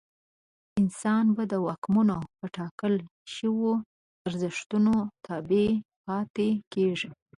انسان 0.79 1.25
به 1.35 1.43
د 1.51 1.53
واکمنو 1.67 2.19
په 2.37 2.45
ټاکل 2.55 2.93
شویو 3.33 3.71
ارزښتونو 4.27 4.93
تابع 5.25 5.67
پاتې 6.05 6.47
کېږي. 6.73 7.09